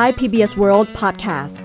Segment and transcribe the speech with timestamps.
[0.00, 1.56] Thai PBS World Podcast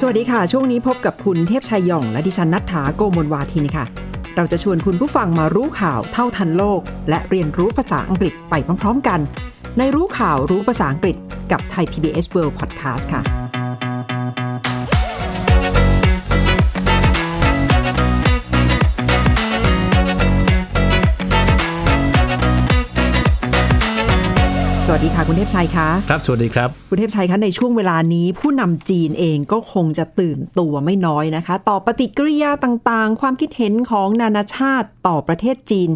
[0.00, 3.84] สวัสดีค่ะ ช่วงนี้พบกับคุณเทพชัยย่อง และดิฉันนัทถาโกมลวาทินค่ะ
[4.36, 9.20] เราจะชวนคุณผู้ฟังมารู้ข่าวเท่าทันโลก และเรียนรู้ภาษาอังกฤษไปพร้อมๆกัน
[9.78, 11.16] ในรู้ข่าวรู้ภาษาอังกฤษ
[11.52, 13.39] กับไทย PBS World Podcast ค่ะ
[24.92, 35.90] วัสดีค่ะ คุณเทพชัยคะครับสวัสดีครับ คุณเทพชัยคะในช่วงเวลานี้ ผู้นำจีนเองก็คงจะตื่นตัวไม่น้อยนะคะ ต่อปฏิกิริยาต่างๆ ความคิดเห็นของนานาชาติต่อประเทศจีน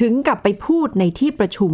[0.00, 1.72] ถึงกับไปพูดในที่ประชุม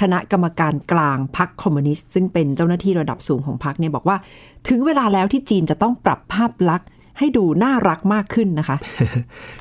[0.00, 4.16] คณะกรรมการกลางพรรคคอมมิวนิสต์ซึ่งเป็นเจ้าหน้าที่ระดับสูงของพรรคเนี่ยบอกว่า
[4.68, 6.88] ถึงเวลาแล้วที่จีนจะต้องปรับภาพลักษณ์
[7.18, 8.76] ให้ดูน่ารักมากขึ้นนะคะ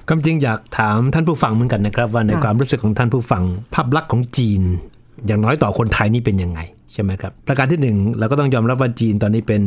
[0.07, 4.63] ความจริงอยากถามท่านผู้ฟังเหมือนกันนะครับ ว่าในค่ะความรู้สึกของท่านผู้ฟังภาพลักษณ์ของจีน
[5.27, 6.59] อย่างน้อยต่อคนไทยนี่เป็นยังไง
[6.93, 9.61] ใช่ไหมครับ ประการที่หนึ่งเราก็ต้องยอมรับว่าจีนตอนนี้เป็น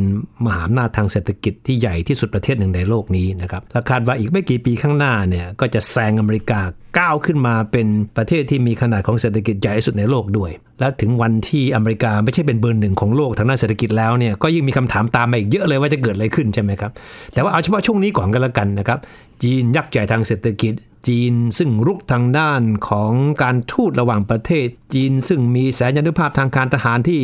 [0.45, 6.59] มหาอำนาจทางเศรษฐกิจที่ใหญ่ที่สุดประเทศหนึ่งในโลกนี้นะครับและคาดว่าอีกไม่กี่ปีข้างหน้าเนี่ยก็จะแซงอเมริกา
[6.99, 16.91] ก้าวขึ้นมาเป็นประเทศที่มีขนาดของเศรษฐกิจใหญ่ที่สุดในโลกด้วย แล้วถึงวันที่อเมริกาไม่ใช่เป็นเบอร์หนึ่งของโลกทางด้านเศรษฐกิจแล้วเนี่ยก็ยิ่งมีคำถามตามมาอีกเยอะเลยว่าจะเกิดอะไรขึ้นใช่ไหมครับ
[17.33, 18.99] แต่ว่าเอาเฉพาะช่วงนี้ก่อนกันละกันนะครับ
[19.43, 20.73] จีนยักษ์ใหญ่ทางเศรษฐกิจ
[21.07, 23.11] จีนซึ่งรุกทางด้านของ
[23.41, 27.19] การทูตระหว่างประเทศ จีนซึ่งมีแสนยานุภาพทางการทหารที่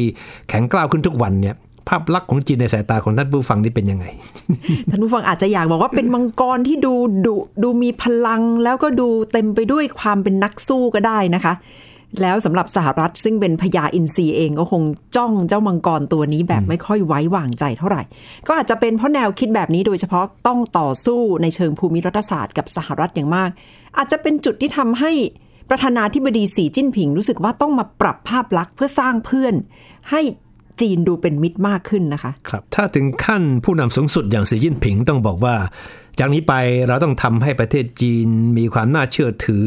[0.49, 1.55] แข็งกร้าวขึ้นทุกวันเนี่ย
[1.87, 4.05] ภาพลักษณ์ของจีนในสายตาของท่านผู้ฟังนี่เป็นยังไง
[4.89, 6.93] ท่านผู้ฟังอาจจะอยากบอกว่าเป็นมังกรที่ดู
[7.25, 11.53] ดุดูมีพลังแล้วก็ดูเต็มไปด้วยความเป็นนักสู้ก็ได้นะคะ
[12.21, 14.83] แล้วสำหรับสหรัฐซึ่งเป็นพญาอินทรีเองก็คง
[15.15, 18.01] จ้องเจ้ามังกรตัวนี้แบบไม่ค่อยไว้วางใจเท่าไหร่
[18.47, 23.49] ก็อาจจะเป็นเพราะแนวคิดแบบนี้โดยเฉพาะต้องต่อสู้ในเชิงภูมิรัฐศาสตร์กับสหรัฐอย่างมาก
[23.97, 25.11] อาจจะเป็นจุดที่ทำให้
[25.69, 29.53] ประธานาธิบดีสีจิ้นผิงรู้สึกว่าต้องมาปรับภาพลักษณ์เพื่อสร้างเพื่อน
[30.11, 30.21] ให้
[30.81, 35.55] จีนดูเป็นมิตรมากขึ้นนะคะ ครับ ถ้าถึงขั้นผู้นำสูงสุดอย่างสีจิ้นผิงต้องบอกว่า
[36.19, 36.53] จากนี้ไป
[36.87, 39.65] เราต้องทำให้ประเทศจีนมีความน่าเชื่อถือ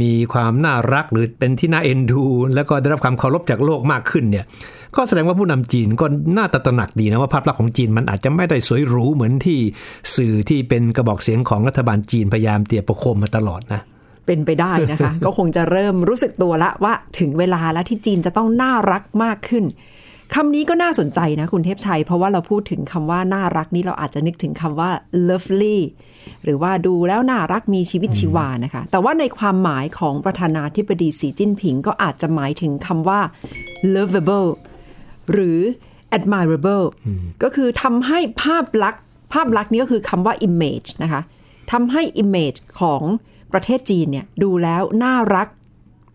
[0.00, 2.22] มีความน่ารักหรือเป็นที่น่าเอ็นดู
[2.54, 4.44] แล้วก็ได้รับความเคารพจากโลกมากขึ้นเนี่ย
[4.96, 9.58] ก็แสดงว่าผู้นำจีนก็น่าตระหนักดีนะว่าภาพลักษณ์ของจีนมันอาจจะไม่ได้สวยหรูเหมือนที่
[10.16, 13.80] สื่อที่เป็นกระบอกเสียงของรัฐบาลจีนพยายามเตียประโคมมาตลอดนะ
[14.26, 19.64] เป็นไปได้นะคะ ก็คงจะเริ่มรู้สึกตัวละว่าถึงเวลาแล้วที่จีนจะต้องน่ารักมากขึ้น
[20.34, 24.90] คำนี้ก็น่าสนใจนะคุณเทพชัย เพราะว่าเราพูดถึงคำว่าน่ารักนี่เราอาจจะนึกถึงคำว่า
[25.28, 25.78] lovely
[26.44, 33.20] หรือว่าดูแล้วน่ารักมีชีวิตชีวานะคะ แต่ว่าในความหมายของประธานาธิบดีสีจิ้นผิง ก็อาจจะหมายถึงคำว่า
[33.94, 34.48] lovable
[35.32, 35.60] หรือ
[36.16, 36.86] admirable
[37.42, 39.02] ก็คือทำให้ภาพลักษณ์
[39.32, 41.22] ภาพลักษณ์นี้ก็คือคำว่า image นะคะ
[41.72, 43.02] ทำให้ image ของ
[43.52, 45.48] ประเทศจีนเนี่ยดูแล้วน่ารัก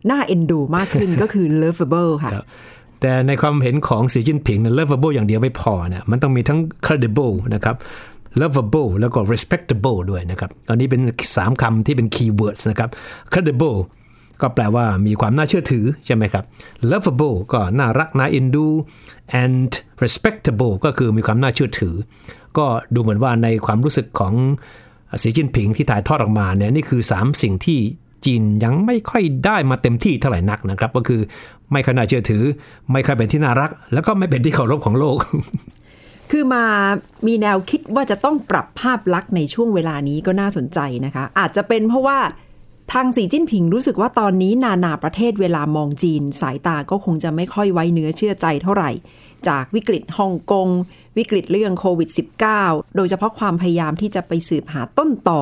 [0.09, 2.45] น่าเอ็นดูมากขึ้นก็คือ lovable ค่ะครับ
[3.03, 7.75] แต่ในความเห็นของสีจิ้นผิงเนี่ย lovable อย่างเดียวไม่พอนะมันต้องมีทั้ง credible นะครับ
[8.41, 11.01] lovable แล้วก็ respectable ด้วยนะครับตอนนี้เป็น
[11.33, 12.89] 3คำที่เป็น keywords นะครับ
[13.33, 13.77] credible
[14.41, 16.43] ก็แปลว่ามีความน่าเชื่อถือใช่ไหมครับ
[16.91, 18.67] lovable ก็น่ารักน่าเอ็นดู
[19.43, 19.71] and
[20.03, 21.95] respectable ก็คือมีความน่าเชื่อถือ
[22.57, 24.33] ก็ดูเหมือนว่าในความรู้สึกของ
[25.21, 27.79] สีจิ้นผิงที่ถ่ายทอดออกมาเนี่ยนี่คือ 3 สิ่งที่
[28.25, 31.21] จีนยังไม่ค่อยได้มาเต็มที่เท่าไหร่นักนะครับ ก็คือ
[31.71, 32.43] ไม่ค่อยน่าเชื่อถือ
[32.91, 35.17] ไม่ค่อยเป็นที่น่ารัก แล้วก็ไม่เป็นที่เคารพของโลก
[36.31, 36.65] คือมา
[37.27, 42.19] มีแนวคิดว่าจะต้องปรับภาพลักษณ์ในช่วงเวลานี้ก็น่าสนใจนะคะ อาจจะเป็นเพราะว่า
[42.93, 48.91] ทางสีจิ้นผิงรู้สึกว่าตอนนี้นานาประเทศเวลามองจีน สายตาก็คงจะไม่ค่อยไว้เนื้อเชื่อใจเท่าไหร่
[49.47, 50.67] จากวิกฤตฮ่องกง
[51.17, 52.09] วิกฤตเรื่องโควิด
[52.53, 55.41] -19 โดยเฉพาะความพยายามที่จะไปสืบหาต้นต่อ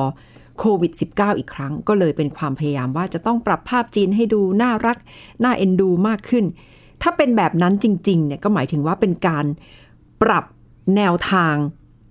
[0.58, 4.98] โควิด -19 อีกครั้ง ก็เลยเป็นความพยายามว่าจะต้องปรับภาพจีนให้ดูน่ารัก
[5.44, 6.44] น่าเอ็นดูมากขึ้น
[7.02, 9.46] ถ้าเป็นแบบนั้นจริงๆเนี่ยก็หมายถึงว่าเป็นการ
[10.22, 10.44] ปรับ
[10.96, 11.54] แนวทาง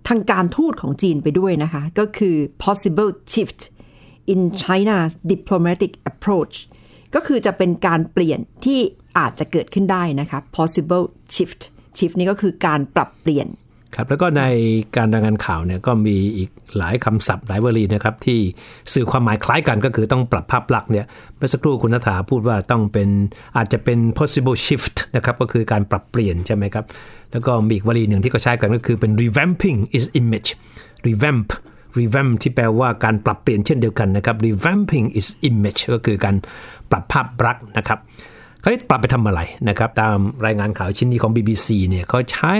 [0.08, 3.62] ทางการทูตของจีนไปด้วยนะคะ ก็คือ possible shift
[4.34, 6.56] in China's diplomatic approach
[7.16, 8.80] ก็คือจะเป็นการเปลี่ยนที่
[9.18, 11.04] อาจจะเกิดขึ้นได้นะคะ possible
[11.36, 11.62] shift
[11.98, 13.48] shift นี่ก็คือการปรับเปลี่ยน
[13.96, 14.44] ครับแล้วก็ใน
[14.98, 18.40] การรายงานข่าวเนี่ยก็มีอีกหลายคำศัพท์หลายวลีนะครับที่
[18.94, 21.06] สื่อความหมายคล้ายกันก็คือต้องปรับภาพลักษณ์เนี่ย
[21.38, 23.10] เมื่อสักครู่คุณนัฐาพูดว่าต้องเป็น
[23.58, 26.86] อาจจะเป็น possible shift นะครับก็คือการปรับเปลี่ยนใช่ไหมครับ
[27.32, 30.50] แล้วก็มีอีกวลีหนึ่งที่เขาใช้กันก็คือเป็น revamping is image
[31.08, 31.48] revamp
[32.00, 36.36] revamp ที่แปลว่าการปรับเปลี่ยนเช่นเดียวกันนะครับ revamping is image ก็คือการ
[36.92, 38.00] ปรับภาพลักษณ์นะครับ
[38.62, 42.54] เขาปรับไปทำอะไรนะครับตามรายงานข่าวชิ้นนี้ของ BBC เนี่ยเขาใช้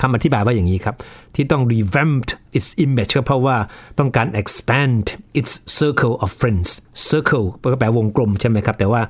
[0.00, 0.96] คำอธิบายว่าอย่างนี้ครับ
[1.34, 2.26] ที่ต้อง revamp
[2.56, 3.56] its image ก็เพราะว่า
[3.98, 5.04] ต้องการ expand
[5.38, 6.70] its circle of friends
[7.10, 9.02] circle ก็แปลวงกลมใช่ไหมครับ แต่ว่า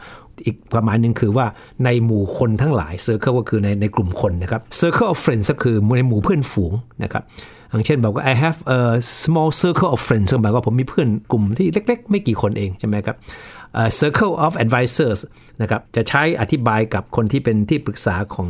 [0.45, 1.47] อีกความหมายหนึ่งคือว่า
[1.85, 6.73] ในหมู่คนทั้งหลาย circle ก็คือในในกลุ่มคนนะครับ circle of friends ก็คือในหมู่เพื่อนฝูง
[7.05, 7.25] นะครับ
[7.71, 8.81] อย่างเช่นบอกว่า I have a
[9.23, 13.17] small circle of friends ก็หมายว่าผมมีเพื่อนกลุ่มที่เล็ก ๆ ไม่กี่คนเองใช่ไหมครับ
[14.01, 15.21] circle of advisors
[15.63, 18.49] นะครับจะใช้อธิบายกับคนที่เป็นที่ปรึกษาของ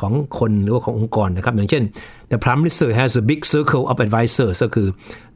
[0.00, 1.82] ของคนหรือว่าขององค์กรนะครับ อย่างเช่น
[2.30, 4.88] the prime minister has a big circle of advisors ก็คือ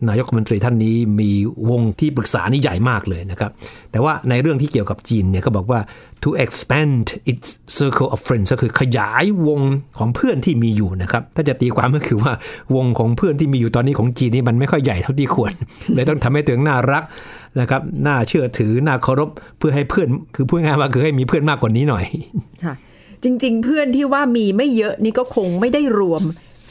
[0.08, 1.30] นายกรัฐมนตรีท่านนี้มี
[1.70, 3.50] วงที่ปรึกษานี่ใหญ่มากเลยนะครับ
[3.92, 5.80] แต่ว่าในเรื่องที่เกี่ยวกับจีนเนี่ยเขาบอกว่า
[6.22, 7.48] to expand its
[7.78, 9.60] circle of friends ก็คือขยายวง
[9.98, 12.32] ของเพื่อนที่มีอยู่นะครับ ถ้าจะตีความก็คือว่า
[12.76, 15.52] วงของเพื่อนที่มีอยู่ตอนนี้ของจีนนี่มันไม่ค่อยใหญ่เท่าที่ควร
[15.94, 17.04] เลยต้องทำให้ตัวเองน่ารัก
[17.60, 22.04] นะครับน่าเชื่อถือน่าเคารพเพื่อให้เพื่อนคือพูดง่ายๆว่าคือให้มีเพื่อนมากกว่านี้หน่อย
[22.64, 22.74] ค่ะ
[23.22, 26.22] จริง ๆ เพื่อนที่ว่ามีไม่เยอะนี่ก็คงไม่ได้รวม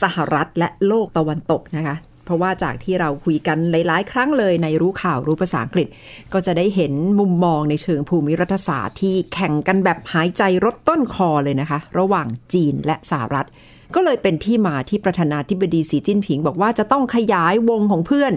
[0.04, 1.96] สหรัฐและโลกตะวันตกนะคะ
[2.26, 5.88] เพราะว่าจากที่เราคุยกันหลาย ๆ ครั้งเลยในรู้ข่าวรู้ภาษาอังกฤษ
[6.34, 13.48] ก็จะได้เห็นมุมมองในเชิงภูมิรัฐศาสตร์ที่แข่งกันแบบหายใจรดต้นคอเลยนะคะ ระหว่างจีนและสหรัฐ
[13.96, 18.34] ก็เลยเป็นที่มาที่ประธานาธิบดีสีจิ้นผิง บอกว่าจะต้องขยายวงของเพื่อน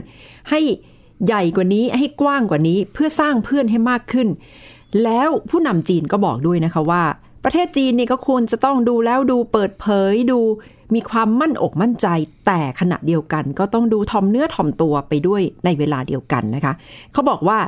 [0.50, 0.60] ให้
[1.26, 4.28] ใหญ่กว่านี้ให้กว้างกว่านี้เพื่อสร้างเพื่อนให้มากขึ้น
[5.04, 7.02] แล้วผู้นำจีนก็บอกด้วยนะคะว่า
[7.44, 10.40] ประเทศจีนนี่ก็ควรจะต้องดูแล้วดูเปิดเผยดู
[10.94, 12.06] มีความมั่นอกมั่นใจ
[12.46, 16.72] แต่ขณะเดียวกัน ก็ต้องดูทอมเนื้อทอมตัวไปด้วยในเวลาเดียวกันนะคะ
[17.12, 17.58] เขาบอกว่า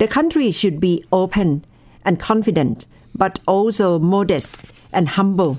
[0.00, 1.48] the country should be open
[2.08, 2.78] and confident
[3.20, 4.50] but also modest
[4.98, 5.54] and humble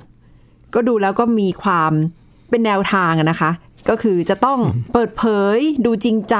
[0.74, 1.92] ก็ดูแล้วก็มีความ
[2.50, 3.52] เป็นแนวทางนะคะ
[3.90, 4.60] ก็คือจะต้อง
[4.94, 5.24] เปิดเผ
[5.56, 6.36] ยดูจริงใจ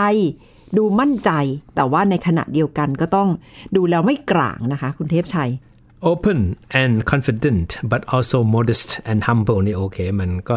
[0.78, 1.32] ดูมั่นใจ
[1.76, 3.30] แต่ว่าในขณะเดียวกันก็ต้อง
[3.76, 5.52] ดูแล้วไม่กลางนะคะ คุณเทพชัย
[6.12, 6.40] open
[6.82, 10.56] and confident but also modest and humble นี่โอเค มันก็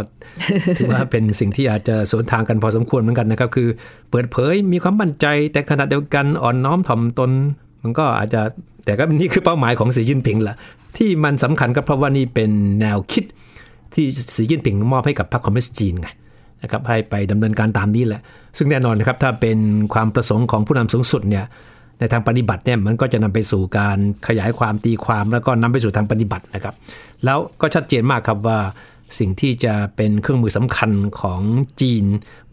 [0.78, 3.68] ถือว่าเป็นสิ่งที่อาจจะสวนทางกันพอสมควรเหมือนกันนะครับ คือ
[4.10, 7.30] เปิดเผยมีความมั่นใจ แต่ขณะเดียวกันอ่อนน้อมถ่อมตน
[7.82, 8.40] มันก็อาจจะ
[8.84, 10.56] แต่ก็นี่คือเป้าหมายของสีจิ้นผิงแหละ
[10.96, 13.24] ที่มันสำคัญก็เพราะว่านี่เป็นแนวคิด
[13.94, 16.08] ที่สีจิ้นผิงมอบให้กับพรรคคอมมิวนิสต์จีนไง
[16.62, 18.22] นะครับให้ไปดำเนินการตามนี้แหละ
[18.56, 19.58] ซึ่งแน่นอนนะครับถ้าเป็น
[19.94, 21.44] ความประสงค์ของผู้นำสูงสุดเนี่ย
[21.98, 23.98] ในทางปฏิบัติเนี่ยมันก็จะนำไปสู่การ
[24.28, 26.74] ขยายความตีความแล้วก็นำไปสู่ทางปฏิบัตินะครับ
[27.24, 28.58] แล้วก็ชัดเจนมากครับว่า
[29.18, 30.90] สิ่งที่จะเป็นเครื่องมือสำคัญ
[31.20, 31.40] ของ
[31.80, 32.04] จีน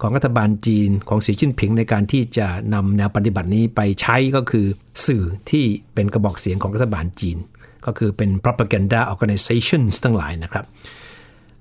[0.02, 4.66] ของรัฐบาลจีน ของสีจิ้นผิงในการที่จะนำแนวปฏิบัตินี้ไปใช้ก็คือ
[5.06, 7.38] สื่อที่เป็นกระบอกเสียงของรัฐบาลจีน
[7.86, 10.66] ก็คือเป็น propaganda organizations ทั้งหลายนะครับ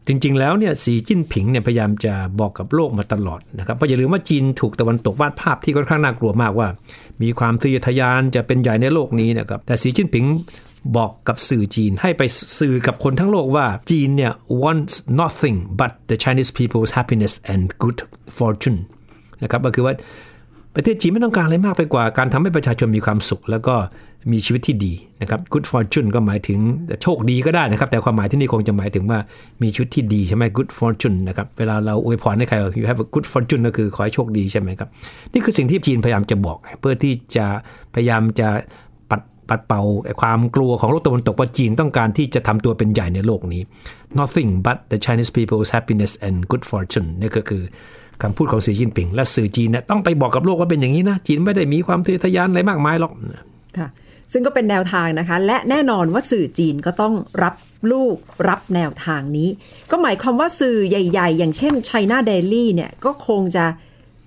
[0.09, 6.69] จริงๆ แล้วเนี่ยสีจิ้นผิงเนี่ยพยายามจะบอกกับโลกมาตลอดนะครับเพราะอย่าลืมว่าจีนถูกตะวันตกวาดภาพที่ค่อนข้างน่ากลัวมากว่า
[7.23, 10.25] มีความทะเยอทะยานจะเป็นใหญ่ในโลกนี้นะครับแต่สีจิ้นผิง
[10.97, 12.23] บอกกับสื่อจีนให้ไป
[12.59, 14.33] สื่อกับคนทั้งโลกว่าจีนเนี่ย
[14.63, 17.99] wants nothing but the Chinese people's happiness and good
[18.39, 18.79] fortune
[19.43, 19.95] นะครับก็คือว่า
[20.75, 23.77] ประเทศจีนไม่ต้องการอะไรมากไปกว่าการทำให้ประชาชนมีความสุข แล้วก็
[24.33, 26.59] มีชีวิตที่ดีนะครับ good fortune ก็หมายถึง
[27.03, 29.19] โชคดีก็ได้นะครับ แต่ความหมายที่นี่คงจะหมายถึงว่า
[29.63, 34.89] มีชีวิตที่ดีใช่ไหม good fortune นะครับเวลาเราอวยพรให้ใคร you have a good fortune ก็คือขอให้โชคดีใช่ไหมครับ
[35.33, 37.47] นี่คือสิ่งที่จีนพยายามจะบอก เพื่อที่จะ
[37.95, 38.49] พยายามจะ
[39.11, 39.83] ปัดปัดเป่า
[40.21, 43.63] ความกลัวของโลกตะวันตกว่าจีนต้องการที่จะทำตัวเป็นใหญ่ในโลกนี้
[44.19, 47.63] nothing but the Chinese people's happiness and good fortune นี่ก็คือ
[48.23, 53.13] คำพูดของสีจิ้นผิง และสื่อจีนเนี่ยต้องไปบอกกับโลกว่าเป็นอย่างนี้นะ จีนไม่ได้มีความทะเยอทะยานอะไรมากมายหรอก
[53.79, 53.89] ค่ะ
[54.37, 57.55] ซึ่งก็เป็นแนวทางนะคะ และแน่นอนว่าสื่อจีนก็ต้องรับ
[57.91, 58.17] ลูก
[58.49, 59.49] รับแนวทางนี้
[59.91, 63.67] ก็หมายความว่าสื่อใหญ่ ๆ อย่างเช่น China Daily เนี่ยก็คงจะ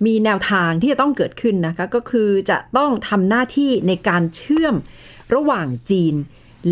[0.06, 4.74] มีแนวทางที่จะต้องเกิดขึ้นนะคะก็คือจะต้องทำหน้าที่ในการเชื่อม
[5.34, 6.14] ระหว่างจีน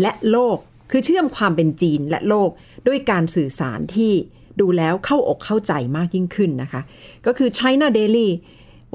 [0.01, 0.57] และโลก
[0.91, 2.49] คือเชื่อมความเป็นจีนและโลก
[2.87, 4.13] ด้วยการสื่อสารที่
[4.59, 6.81] ดูแล้วเข้าอกเข้าใจมากยิ่งขึ้นนะคะ
[7.25, 8.29] ก็คือ China Daily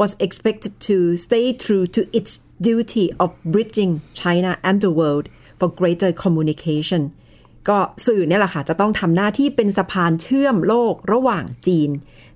[0.01, 2.33] was expected to stay true to its
[2.67, 5.27] duty of bridging China and the world
[5.59, 7.03] for greater communication
[7.69, 11.91] ก็สื่อเนี่ยแหละค่ะ จะต้องทำหน้าที่เป็นสะพานเชื่อมโลกระหว่างจีน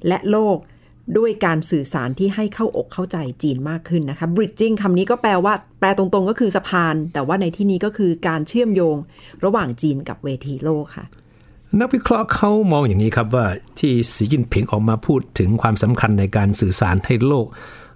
[0.06, 0.58] และโลก
[1.18, 8.96] ด้วยการสื่อสารที่ให้เข้าอกเข้าใจจีนมากขึ้นนะคะ bridging คำนี้ก็แปลว่า แปลตรงๆ ก็คือสะพาน แต่ว่าในที่นี้ก็คือการเชื่อมโยง
[9.44, 11.04] ระหว่างจีนกับเวทีโลกค่ะ
[11.80, 13.46] นักวิเคราะห์เขามองอย่างนี้ครับว่า
[13.78, 17.46] ที่สีจิ้นผิงออกมาพูดถึงความสำคัญในการสื่อสารให้โลก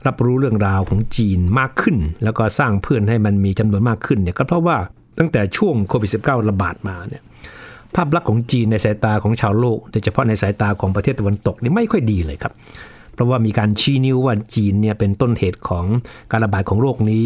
[0.07, 4.77] รับรู้เรื่องราวของจีนมากขึ้น แล้วก็สร้างเพื่อนให้มันมีจำนวนมากขึ้นเนี่ยก็เพราะว่า
[5.19, 7.23] ตั้งแต่ช่วงโควิด -19 ระบาดมาเนี่ย
[7.95, 12.53] ภาพลักษณ์ของจีนในสายตาของชาวโลก โดยเฉพาะในสายตาของประเทศตะวันตกนี่ไม่ค่อยดีเลยครับ
[13.15, 15.85] เพราะว่ามีการชี้นิ้วว่าจีนเนี่ยเป็นต้นเหตุของ
[16.31, 17.25] การระบาดของโรคนี้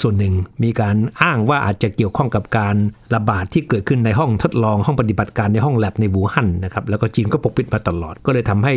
[0.00, 2.76] ส่วนหนึ่งมีการอ้างว่าอาจจะเกี่ยวข้องกับการ
[3.14, 8.74] ระบาดที่เกิดขึ้นในห้องทดลองห้องปฏิบัติการในห้องแลบในวูฮั่นนะครับแล้วก็จีนก็ปกปิดมาตลอด ก็เลยทำให้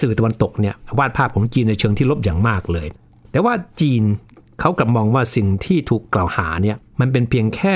[0.00, 2.86] สื่อตะวันตกเนี่ยวาดภาพของจีนในเชิงที่ลบอย่างมากเลย
[3.32, 4.02] แต่ว่าจีน
[4.60, 7.74] เขากลับมองว่าสิ่งที่ถูกกล่าวหาเนี่ยมันเป็นเพียงแค่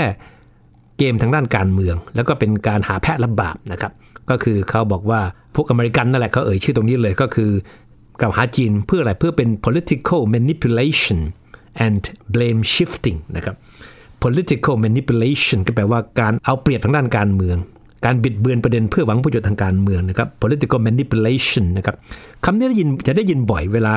[0.99, 3.93] เกมทางด้านการเมือง แล้วก็เป็นการหาแพะรับบาปนะครับ
[4.31, 5.21] ก็คือเขาบอกว่า
[5.55, 7.51] พวกอเมริกันนั่นแหละเขาเอ่ยชื่อตรงนี้เลยก็คือ
[8.21, 11.21] กล่าวหาจีนเพื่ออะไรเพื่อเป็น political manipulation
[11.87, 12.02] and
[12.35, 13.57] blame shifting นะครับ
[14.23, 17.57] political manipulation ก็แปลว่าการเอาเปรียบทางด้านการเมือง
[18.05, 21.97] การบิดเบือนประเด็นเพื่อหวังประโยชน์ทางการเมืองนะครับ political manipulation นะครับ
[22.45, 23.95] คำนี้ได้ยินจะได้ยินบ่อยเวลา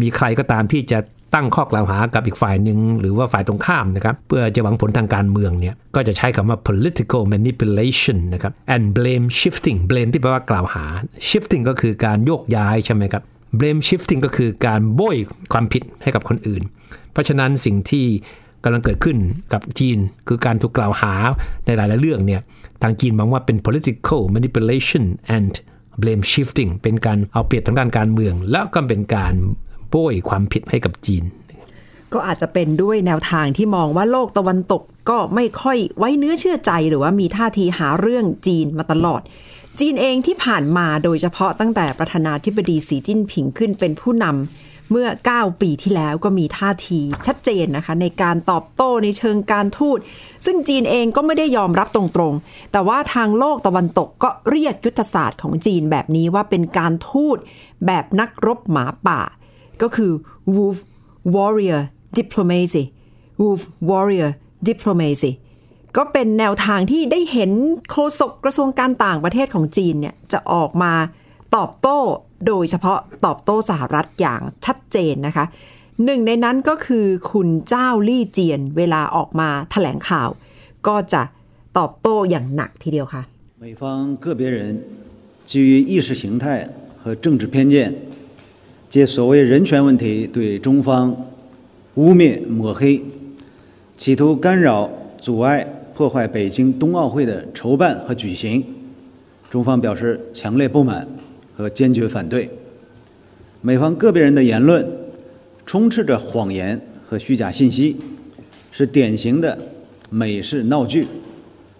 [0.00, 0.98] มีใครก็ตามที่จะ
[1.34, 10.84] ตั้งข้อกล่าวหากับอีกฝ่ายหนึ่งหรือว่าฝ่ายตรงข้ามนะครับเพื่อจะหวังผลทางการเมืองเนี่ยก็จะใช้คำว่า political manipulation นะครับ and blame shifting blame ที่แปลว่ากล่าวหา
[11.28, 13.22] shifting ก็คือการโยกย้ายใช่ไหมครับ
[13.58, 15.16] blame shifting ก็คือการโบย
[15.52, 16.62] ความผิดให้กับคนอื่น
[17.12, 18.06] เพราะฉะนั้นสิ่งที่
[18.64, 19.16] กำลังเกิดขึ้น
[19.52, 19.98] กับจีน
[20.28, 21.12] คือการถูกกล่าวหา
[21.66, 22.40] ในหลายๆเรื่องเนี่ย
[22.82, 25.04] ทางจีนมองว่าเป็น political manipulation
[25.36, 25.52] and
[26.00, 29.34] blame shifting เป็นการเอาเปรียบทางด้านการเมือง แล้วก็เป็นการ
[29.88, 31.24] โบยความผิดให้กับจีน
[32.12, 39.20] ก็อาจจะเป็นด้วยแนวทางที่มองว่าโลกตะวันตกก็ไม่ค่อยไว้เนื้อเชื่อใจหรือว่ามีท่าทีหาเรื่องจีนมาตลอด
[39.80, 49.98] จีนเองที่ผ่านมาโดยเฉพาะตั้งแต่ประธานาธิบดีสีจิ้นผิงขึ้นเป็นผู้นำเมื่อ 9 ปีที่แล้วก็มีท่าทีชัดเจนนะคะ ในการตอบโต้ในเชิงการทูต
[50.44, 57.38] ซึ่งจีนเองก็ไม่ได้ยอมรับตรงๆ แต่ว่าทางโลกตะวันตกก็เรียกยุทธศาสตร์ของจีนแบบนี้ว่าเป็นการทูต
[57.86, 59.20] แบบนักรบหมาป่า
[59.82, 60.12] ก็คือ
[60.56, 60.78] wolf
[61.34, 61.82] warrior
[62.18, 62.84] diplomacy
[63.40, 64.30] wolf warrior
[64.68, 65.32] diplomacy
[65.97, 67.51] ก็เป็นแนวทางที่ได้เห็น
[67.91, 70.93] โฆษกกระทรวงการต่างประเทศของจีนเนี่ยจะออกมา
[71.55, 71.99] ตอบโต้
[72.47, 75.45] โดยเฉพาะตอบโต้สหรัฐอย่างชัดเจนนะคะ
[76.05, 80.29] หนึ่งในนั้นก็คือคุณเจ้าลี่เจียนเวลาออกมาแถลงข่าว
[80.87, 81.21] ก็จะ
[81.77, 83.21] ตอบโต้อย่างหนักทีเดียวค่ะ
[83.63, 83.81] 美方
[84.23, 84.57] 个别人
[85.49, 86.43] 基于意识形态
[87.01, 87.75] 和政治偏见，
[88.89, 90.87] 借所谓人权问题对中方
[91.95, 92.81] 污蔑抹黑，
[93.97, 94.89] 企图干扰、
[95.21, 98.63] 阻碍、 破坏北京冬奥会的筹办和举行。
[99.49, 101.07] 中方表示强烈不满
[101.55, 102.49] 和坚决反对。
[103.61, 104.87] 美方个别人的言论
[105.65, 107.97] 充斥着谎言和虚假信息，
[108.71, 109.57] 是典型的
[110.09, 111.07] 美式闹剧，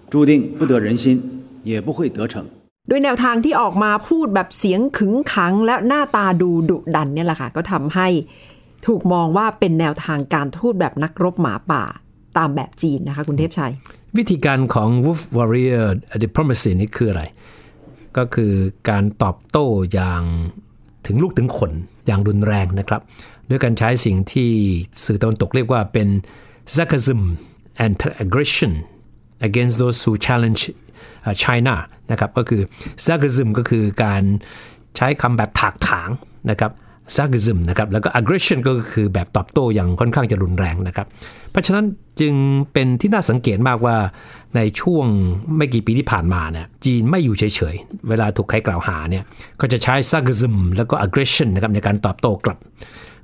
[0.09, 1.21] 注定不得人心，
[1.63, 2.45] 也不会得逞。
[2.89, 8.07] โดยแนวทางที่ออกมาพูดแบบเสียงขึงขัง และหน้าตาดูดุดันเนี่ยแหละค่ะ ก็ทำให้
[8.87, 11.83] ถูกมองว่าเป็นแนวทางการทูตแบบนักรบหมาป่า
[12.37, 13.71] ตามแบบจีนนะคะ คุณเทพชัย
[14.18, 15.86] วิธีการของ Wolf Warrior
[16.24, 17.22] Diplomacy นี่คืออะไร
[18.16, 18.52] ก็คือ
[18.90, 20.22] การตอบโต้อย่าง
[21.06, 21.72] ถึงลูกถึงขน
[22.06, 23.02] อย่างรุนแรงนะครับ
[23.48, 24.50] ด้วยการใช้สิ่งที่
[25.04, 26.08] สื่อตะวันตกเรียกว่าเป็น
[26.74, 27.20] sarcasm
[27.84, 27.94] and
[28.24, 28.72] aggression
[29.48, 30.62] against those who challenge
[31.42, 31.74] China
[32.10, 32.62] นะครับก็คือ
[33.04, 34.22] sarcasm ก็คือการ
[34.96, 36.08] ใช้คำแบบถากถาง
[36.50, 36.72] นะครับ
[37.16, 41.06] sarcasm นะครับแล้วก็ aggression ก็คือแบบตอบโต้อย่างค่อนข้างจะรุนแรงนะครับ
[41.50, 41.84] เพราะฉะนั้น
[42.20, 42.34] จึง
[42.72, 43.96] เป็นที่น่าสังเกตมากว่า
[44.56, 45.06] ในช่วง
[45.56, 49.24] ไม่กี่ปีที่ผ่านมาเนี่ยจีนไม่อยู่เฉยๆ เวลาถูกใครกล่าวหาเนี่ย
[49.60, 52.58] ก็จะใช้ sarcasm แล้วก็ aggression นะครับในการตอบโต้กลับ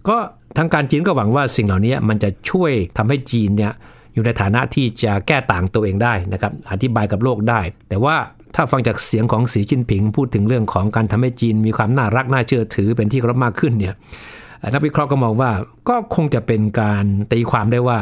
[0.09, 0.17] ก็
[0.59, 3.73] ทางการจีนก็หวังว่าสิ่งเหล่านี้มันจะช่วยทำให้จีนเนี่ย
[4.15, 8.17] อยู่ในฐานะที่จะแก้ต่างตัวเองได้นะครับอธิบายกับโลกได้ แต่ว่า
[8.55, 13.95] ถ้าฟังจากเสียงของสีจิ้นผิง พูดถึงเรื่องของการทำให้จีนมีความน่ารักน่าเชื่อถือเป็นที่เคารพมากขึ้นเนี่ย
[14.73, 15.51] นักวิเคราะห์ก็มองว่า
[15.89, 17.99] ก็คงจะเป็นการตีความได้ว่า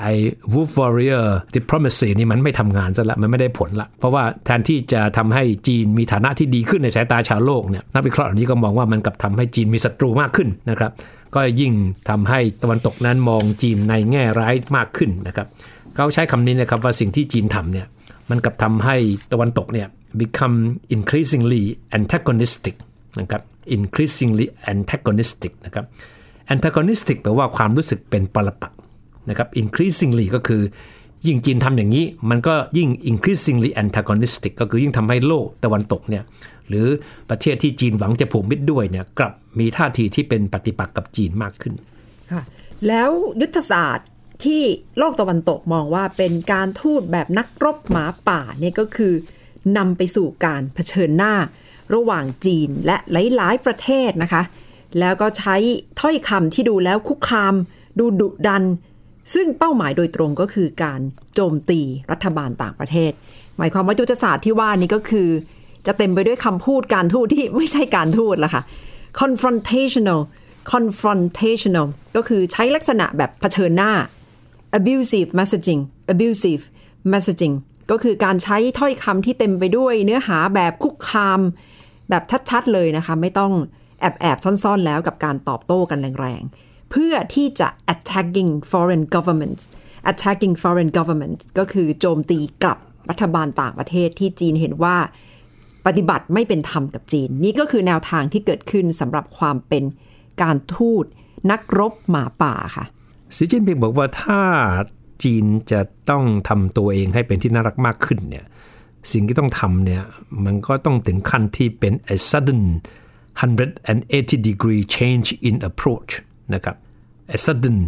[0.00, 0.12] ไอ้
[0.52, 10.92] Wolf Warrior Diplomacy นี่มันไม่ทำงานซะละมันไม่ได้ผลละ เพราะว่าแทนที่จะทำให้จีนมีฐานะที่ดีขึ้นในสายตาชาวโลกเนี่ยนักวิเคราะห์เหล่านี้ก็มองว่ามันกลับทำให้จีนมีศัตรูมากขึ้นนะครับ
[11.34, 11.72] ก็ยิ่ง
[12.08, 15.46] ทำให้ตะวันตกนั้นมองจีนในแง่ร้ายมากขึ้นนะครับ
[15.96, 17.86] เขาใช้คำนี้นะครับว่าสิ่งที่จีนทำเนี่ย
[18.30, 18.96] มันกลับทำให้
[19.32, 19.88] ตะวันตกเนี่ย
[20.20, 20.56] become
[20.96, 21.62] increasingly
[21.98, 22.76] antagonistic
[23.20, 23.42] นะครับ
[23.76, 25.84] increasingly antagonistic นะครับ
[26.54, 28.78] antagonistic แปลว่าความรู้สึกเป็นปรปักษ์
[29.28, 30.62] นะครับ increasingly ก็คือ
[31.26, 36.24] ยิ่งจีนทำอย่างนี้ มันก็ยิ่ง increasingly antagonistic ก็คือยิ่งทำให้โลกตะวันตกเนี่ย
[36.68, 36.86] หรือ
[37.30, 41.74] ประเทศที่จีนหวังจะผูกมิตรด้วยเนี่ยกลับมีท่าทีที่เป็นปฏิปักษ์กับจีนมากขึ้น
[42.32, 42.42] ค่ะ
[42.88, 43.10] แล้ว
[43.40, 44.08] ยุทธศาสตร์
[44.44, 44.62] ที่
[44.98, 49.12] โลกตะวันตกมองว่าเป็นการทูตแบบนักรบหมาป่าเนี่ยก็คือ
[49.76, 51.34] นำไปสู่การเผชิญหน้า
[51.94, 54.42] ระหว่างจีนและหลาย ๆ ประเทศนะคะ
[55.00, 55.56] แล้วก็ใช้
[56.00, 57.54] ถ้อยคำที่ดูแล้วคุกคาม
[57.98, 58.64] ดูดุดัน
[59.34, 61.00] ซึ่งเป้าหมายโดยตรงก็คือการ
[61.34, 61.80] โจมตี
[62.10, 63.12] รัฐบาลต่างประเทศ
[63.58, 65.28] หมายความว่ายุทธศาสตร์ที่ว่านี้ก็คือ
[65.86, 68.62] จะเต็มไปด้วยคำพูดการทูตที่ไม่ใช่การทูตละค่ะ
[69.20, 70.20] confrontational
[70.72, 73.92] confrontational ก็คือใช้ลักษณะแบบเผชิญหน้า
[74.78, 76.62] abusive messaging abusive
[77.12, 77.54] messaging
[77.90, 81.40] ก็คือการใช้ถ้อยคำที่เต็มไปด้วยเนื้อหาแบบคุกคาม
[82.10, 83.52] แบบชัดๆเลยนะคะ ไม่ต้อง
[84.00, 89.62] แอบแอบๆซ่อนๆ แล้วกับการตอบโต้กันแรงๆ เพื่อที่จะ attacking foreign governments
[90.10, 92.78] attacking foreign governments ก็คือโจมตีกลับ
[93.10, 94.96] รัฐบาลต่างประเทศที่จีนเห็นว่า
[95.86, 99.84] ปฏิบัติไม่เป็นธรรมกับจีน นี่ก็คือแนวทางที่เกิดขึ้นสำหรับความเป็น
[100.42, 101.04] การทูต
[101.50, 102.84] นักรบหมาป่าค่ะ
[103.36, 104.40] สีจิ้นผิงบอกว่าถ้า
[105.22, 108.46] จีนจะต้องทำตัวเองให้เป็นที่น่ารักมากขึ้นเนี่ย
[109.12, 110.02] สิ่งที่ต้องทำเนี่ย
[110.44, 112.62] มันก็ต้องถึงขั้นที่เป็น a sudden
[113.40, 116.12] 180 degree change in approach
[116.54, 116.76] นะครับ
[117.36, 117.78] a sudden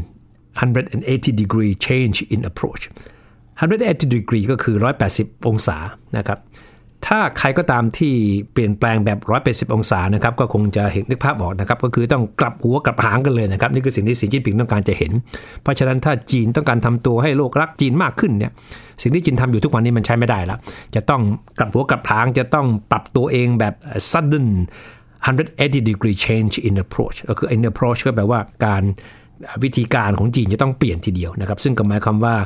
[0.59, 2.83] 180 degree change in approach
[3.61, 4.77] 180 degree ก็คือ
[5.13, 5.77] 180 องศา
[6.17, 6.39] นะครับ
[7.07, 8.13] ถ้าใครก็ตามที่
[8.53, 9.19] เปลี่ยนแปลงแบบ
[9.69, 15.13] 180 องศานะครับ ก็คงจะเห็นนึกภาพออกนะครับ ก็คือต้องกลับหัวกลับหางกันเลยนะครับ นี่คือสิ่งที่สีจิ้นผิงต้องการจะเห็น
[15.63, 18.53] เพราะฉะนั้นถ้าจีนต้องการทำตัวให้โลกรักจีนมากขึ้นเนี่ย
[19.03, 20.59] สิ่งที่จีนทำอยู่ทุกวันนี้มันใช้ไม่ได้แล้ว
[20.95, 21.23] จะต้อง
[21.59, 23.75] กลับหัวกลับหางจะต้องปรับตัวเองแบบ
[24.11, 24.49] sudden
[25.25, 28.83] 180 degree change in approach ก็คือ in approach ก็แปลว่าการ
[29.63, 32.37] วิธีการของจีนจะต้องเปลี่ยนทีเดียวนะครับ ซึ่งก็หมายความว่า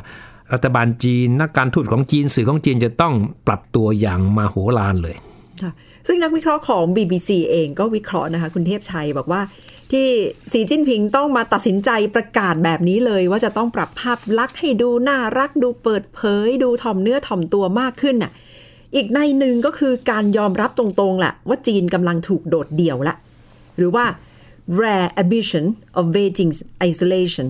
[0.53, 3.13] รัฐบาลจีน นักการทูตของจีนสื่อของจีนจะต้อง
[3.47, 5.15] ปรับตัวอย่างมาโหฬารเลย
[5.61, 5.71] ค่ะ
[6.07, 9.41] ซึ่งนักวิเคราะห์ของ BBC เองก็วิเคราะห์นะคะ คุณเทพชัยบอกว่า
[9.91, 10.07] ที่
[10.51, 18.31] สีจิ้นผิงต้องมาตัดสินใจประกาศแบบนี้เลย ว่าจะต้องปรับภาพลักษณ์ให้ดูน่ารักดูเปิดเผย ดูถ่อมเนื้อถ่อมตัวมากขึ้นน่ะ
[18.95, 23.15] อีกในหนึ่งก็คือการยอมรับตรงๆแหละว่าจีนกำลังถูกโดดเดี่ยวละ
[23.77, 24.05] หรือว่า
[24.79, 25.65] rare admission
[25.97, 27.47] of Beijing's isolation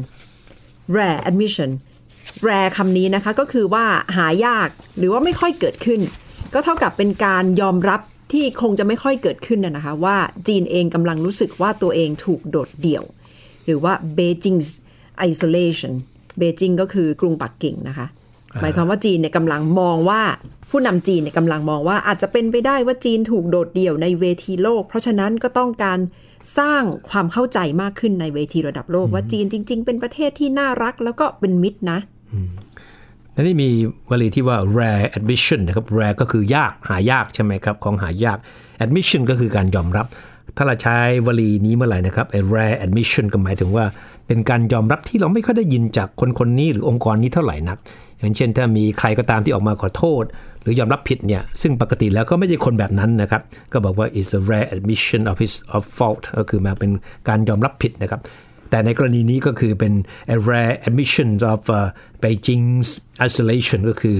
[0.95, 1.69] rare admission
[2.47, 3.85] rare คำนี้นะคะก็คือว่า
[4.17, 5.99] หายากหรือว่าไม่ค่อยเกิดขึ้น
[6.53, 10.17] ก็เท่ากับเป็นการยอมรับที่คงจะไม่ค่อยเกิดขึ้นนะนะคะ ว่า
[10.47, 13.03] จีนเองกำลังรู้สึกว่าตัวเองถูกโดดเดี่ยว
[13.65, 14.69] หรือว่า Beijing's
[15.29, 15.93] isolation
[16.39, 18.07] Beijing ก็คือกรุงปักกิ่งนะคะ
[18.61, 20.21] หมายความว่าจีนเนี่ยกำลังมองว่า
[20.69, 25.99] ผู้นำจีนเนี่ยกำลังมองว่าอาจจะเป็นไปได้ว่าจีนถูกโดดเดี่ยวในเวทีโลก เพราะฉะนั้นก็ต้องการ
[26.59, 31.99] สร้างความเข้าใจมากขึ้นในเวทีระดับโลก ว่าจีนจริง ๆ เป็นประเทศที่น่ารักแล้วก็เป็นมิตรนะ
[33.33, 33.69] และนี่มี
[34.09, 38.37] วลีที่ว่า rare admission นะครับ rare ก็คือยากหายากใช่ไหมครับ ของหายาก
[38.83, 40.05] admission ก็คือการยอมรับ
[40.55, 43.85] ถ้าเราใช้วลีนี้เมื่อไหร่นะครับ rare admission ก็หมายถึงว่า
[44.27, 47.77] เป็นการยอมรับที่เราไม่ค่อยได้ยินจากคนคนนี้หรือองค์กรนี้เท่าไหร่นัก
[48.19, 50.23] อย่างเช่น ถ้ามีใครก็ตามที่ออกมาขอโทษ
[50.61, 53.41] หรือยอมรับผิดเนี่ย ซึ่งปกติแล้วก็ไม่ใช่คนแบบนั้นนะครับ
[53.73, 56.91] ก็บอกว่า is a rare admission of his of fault ก็คือมาเป็น
[57.29, 58.21] การยอมรับผิดนะครับ
[58.69, 59.93] แต่ในกรณีนี้ก็คือเป็น
[60.35, 61.81] a rare admission of uh,
[62.23, 62.89] Beijing's
[63.27, 64.17] isolation ก็คือ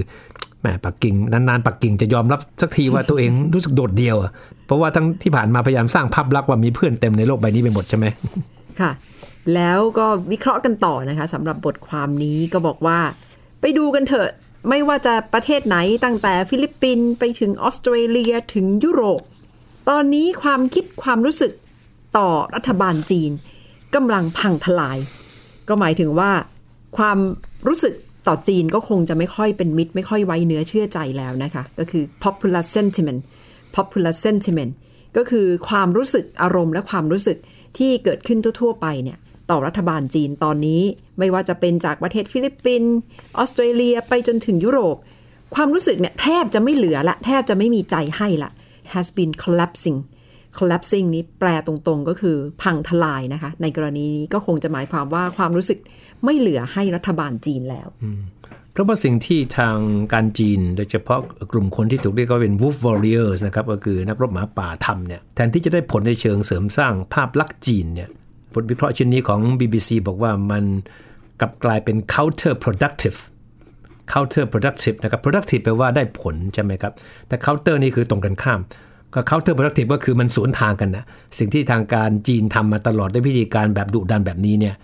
[0.62, 4.32] แหมปักกิ่งนานๆปักกิ่งจะยอมรับสักทีว่าตัวเองรู้สึกโดดเดี่ยวอะ
[4.66, 8.06] เพราะว่าทั้งที่ผ่านมาพยายามสร้างภาพลักษณ์ว่ามีเพื่อนเต็มในโลกใบนี้ไปหมดใช่ไหม
[8.80, 8.92] ค่ะ
[9.54, 13.00] แล้วก็วิเคราะห์กันต่อนะคะสำหรับบทความนี้ก็บอกว่า
[13.62, 14.30] ไปดูกันเถอะ
[14.70, 19.22] ไม่ว่าจะประเทศไหนตั้งแต่ฟิลิปปินส์ไปถึงออสเตรเลียถึงยุโรป
[19.90, 21.52] ตอนนี้ความคิดความรู้สึก
[22.18, 23.32] ต่อรัฐบาลจีน
[23.96, 24.98] กำลังพังทลาย
[25.68, 26.32] ก็หมายถึงว่า
[26.98, 27.18] ความ
[27.68, 27.94] รู้สึก
[28.28, 33.22] ต่อจีนก็คงจะไม่ค่อยเป็นมิตร ไม่ค่อยไว้เนื้อเชื่อใจแล้วนะคะ ก็คือ popular sentiment
[33.76, 34.72] popular sentiment
[35.18, 37.38] ก็คือความรู้สึกอารมณ์และความรู้สึก
[37.78, 39.18] ที่เกิดขึ้นทั่วๆไปเนี่ย
[39.50, 40.82] ต่อรัฐบาลจีนตอนนี้
[41.20, 42.94] ไม่ว่าจะเป็นจากประเทศฟิลิปปินส์
[43.38, 44.98] ออสเตรเลียไปจนถึงยุโรป
[45.56, 48.52] ความรู้สึกเนี่ยแทบจะไม่เหลือละ แทบจะไม่มีใจให้ละ
[48.94, 49.98] has been collapsing
[50.58, 55.80] collapsing นี้แปลตรงๆ ก็คือพังทลายนะคะ ในกรณีนี้ก็คงจะหมายความว่าความรู้สึก
[56.26, 57.88] ไม่เหลือให้รัฐบาลจีนแล้ว
[58.72, 59.78] เพราะว่าสิ่งที่ทาง
[60.14, 61.20] การจีน โดยเฉพาะ
[61.52, 68.10] กลุ่มคนที่ถูกเรียกว่าเป็น wolf warriors นะครับก็คือนักรบหมาป่าทำเนี่ยแทนที่จะได้ผลในเชิงเสริมสร้างภาพลักษณ์จีนเนี่ย
[68.54, 70.64] บทวิเคราะห์ชิ้นนี้ของ BBC บอกว่ามัน
[71.40, 73.18] กลับกลายเป็น counter productive
[74.14, 76.94] counter productive นะครับ productive แปลว่าได้ผลใช่ไหมครับ
[77.28, 78.60] แต่ counter นี่คือตรงกันข้าม
[79.14, 81.06] ก็ counter productive ก็คือมันสวนทางกันนะ
[81.38, 84.76] สิ่งที่ทางการจีนทำมาตลอดด้วยวิธีการแบบดุดันแบบนี้เนี่ย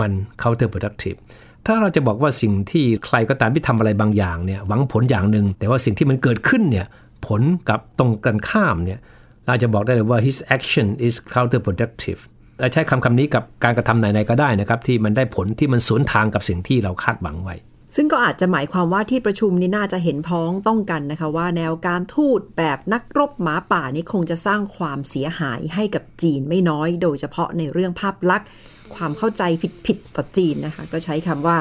[0.00, 0.10] มัน
[0.42, 1.18] counter productive
[1.66, 6.86] ถ้าเราจะบอกว่าสิ่งที่ใครก็ตามที่ทำอะไรบางอย่างเนี่ยหวังผลอย่างหนึ่งแต่ว่าสิ่งที่มันเกิดขึ้นเนี่ย
[7.26, 8.98] ผลกับตรงกันข้ามเนี่ย
[9.46, 12.20] เราจะบอกได้เลยว่า his action is counterproductive
[12.60, 17.56] เราใช้คำคำนี้กับการกระทำไหนๆก็ได้นะครับ ที่มันได้ผลที่มันสวนทางกับสิ่งที่เราคาดหวังไว้
[17.96, 28.48] ซึ่งก็อาจจะหมายความว่าที่ประชุมนี้น่าจะเห็นพ้องต้องกันนะคะว่าแนวการทูตแบบนักรบหมาป่านี้คงจะสร้างความเสียหายให้กับจีนไม่น้อย โดยเฉพาะในเรื่องภาพลักษณ์
[28.94, 29.42] ความเข้าใจ
[29.86, 31.58] ผิดๆต่อจีนนะคะ ก็ใช้คำว่า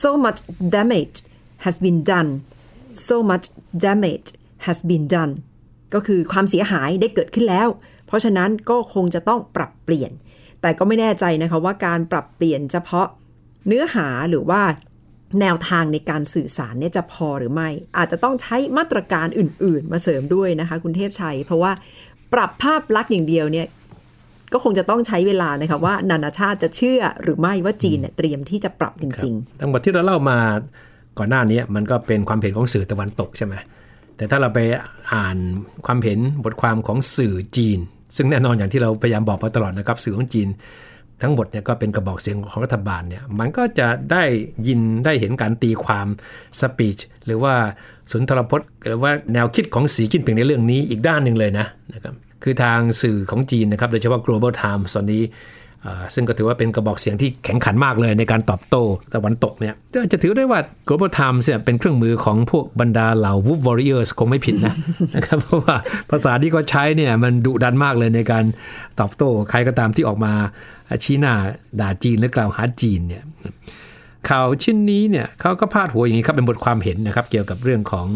[0.00, 0.40] so much
[0.74, 1.16] damage
[1.64, 2.30] has been done
[3.08, 3.46] so much
[3.84, 4.28] damage
[4.66, 5.32] has been done
[5.94, 7.68] ก็คือความเสียหายได้เกิดขึ้นแล้ว
[8.06, 10.12] เพราะฉะนั้นก็คงจะต้องปรับเปลี่ยน
[10.60, 13.06] แต่ก็ไม่แน่ใจนะคะว่าการปรับเปลี่ยนเฉพาะ
[13.66, 14.62] เนื้อหาหรือว่า
[15.40, 21.72] แนวทางในการสื่อสารเนี่ยจะพอหรือไม่ อาจจะต้องใช้มาตรการอื่น ๆ มาเสริมด้วยนะคะ คุณเทพชัย เพราะว่า
[22.32, 23.66] ปรับภาพลักษณ์อย่างเดียวเนี่ย
[24.52, 30.38] ก็คงจะต้องใช้เวลานะคะว่านานาชาติจะเชื่อหรือไม่ว่าจีนเนี่ยเตรียมที่จะปรับจริงๆ ทั้งหมดที่เราเล่ามา
[31.18, 33.54] ก่อนหน้านี้มันก็เป็นความเห็นของสื่อตะวันตกใช่ไหม
[34.16, 34.60] แต่ถ้าเราไป
[35.14, 35.36] อ่าน
[35.86, 37.78] ความเห็นบทความของสื่อจีน
[38.16, 40.48] ซึ่งแน่นอนอย่างที่เราพยายามบอกมาตลอดนะครับสื่อของจีน
[41.22, 44.22] ทั้งหมดเนี่ยก็เป็นกระบอกเสียงของรัฐบาลเนี่ยมันก็จะได้
[44.66, 46.06] ยินได้เห็นการตีความ
[46.60, 47.54] สปีชหรือว่า
[48.10, 55.24] สุนทรพจน์หรือว่าแนวคิดของสีจิ้นผิงในเรื่องนี้อีกด้านหนึ่งเลยนะนะครับคือทางสื่อของจีนนะครับโดยเฉพาะ global times ตอนนี้
[55.86, 58.82] อ่าซึ่งก็ถือว่าเป็นกระบอกเสียงที่แข็งขันมากเลยในการตอบโต้
[59.14, 64.74] ตะวันตกเนี่ยก็จะถือได้ว่า global times เนี่ยเป็นเครื่องมือของพวกบรรดาเหล่า wolf warriors คงไม่ผิดนะ
[65.16, 65.76] นะครับเพราะว่า
[66.10, 68.44] ภาษาที่เขาใช้เนี่ยมันดุดันมากเลยในการ
[69.00, 70.32] ตอบโต้ใครก็ตามที่ออกมา
[71.04, 71.34] ชี้หน้า
[71.80, 73.22] ด่าจีนหรือกล่าวหาจีนเนี่ย
[74.28, 78.08] ข่าวชิ้นนี้เนี่ยเขาก็พาดหัวอย่างนี้ครับเป็นบทความเห็นนะครับ เกี่ยวกับเรื่องของ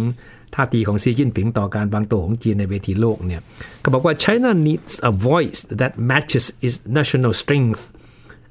[0.54, 3.40] ท่าทีของซีจิ้นผิงต่อการวางตัวของจีนในเวทีโลกเนี่ย
[3.82, 7.82] ก็บอกว่า China needs a voice that matches its national strength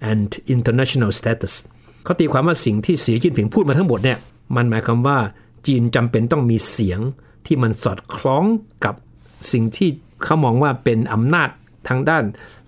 [0.10, 1.54] and international status
[2.04, 4.18] เขาตีความว่าสิ่งที่สีจิ้นผิงพูดมาทั้งหมดเนี่ย
[4.56, 5.18] มันหมายความว่า
[5.68, 7.00] จีนจำเป็นต้องมีเสียง
[7.46, 8.46] ที่มันสอดคล้อง
[8.86, 8.96] กับ
[9.52, 9.90] สิ่งที่
[10.24, 11.50] เขามองว่าเป็นอำนาจ
[11.88, 12.24] ทางด้าน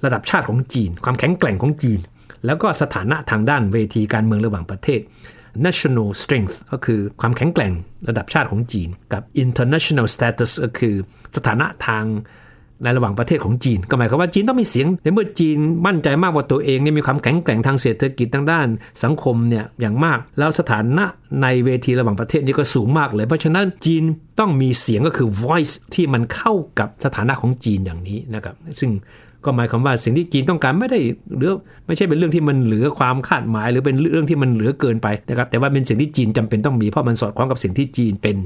[0.06, 1.99] ระดับชาติของจีน ความแข็งแกร่งของจีน
[2.45, 5.02] แล้วก็สถานะทางด้านเวทีการเมืองระหว่างประเทศ
[5.65, 7.73] national strength ก็คือความแข็งแกร่ง
[8.10, 10.95] ระดับชาติของจีน กับ international status ก็คือ
[11.36, 12.06] สถานะทาง
[12.84, 18.67] ในระหว่างประเทศของจีน ก็หมายความว่าจีนต้องมีเสียงในเมื่อจีนมั่นใจมากว่าตัวเองเนี่ยมีความแข็งแกร่งทางเศรษฐกิจทางด้าน
[19.04, 21.06] สังคมเนี่ยอย่างมาก แล้วสถานะ
[21.41, 24.04] ในเวทีระหว่างประเทศนี่ก็สูงมากเลย เพราะฉะนั้นจีน
[24.39, 28.91] ต้องมีเสียงก็คือ voice ที่มันเข้ากับสถานะของจีนอย่างนี้นะครับซึ่ง
[29.46, 31.00] ก็หมายความว่าสิ่งที่จีนต้องการไม่ได้
[31.38, 31.54] หรือ
[31.86, 38.38] ไม่ใช่เป็นเรื่องที่มันเหลือความคาดหมาย หรือเป็นเรื่องที่มันเหลือเกินไปนะครับแต่ว่าเป็นสิ่งที่จีนจำเป็นต้องมีเพราะมันสอดคล้องกับสิ่งที่จีนเป็น